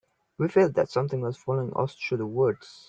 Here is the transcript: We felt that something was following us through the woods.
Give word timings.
We 0.39 0.47
felt 0.47 0.73
that 0.73 0.89
something 0.89 1.21
was 1.21 1.37
following 1.37 1.73
us 1.75 1.93
through 1.93 2.17
the 2.17 2.25
woods. 2.25 2.79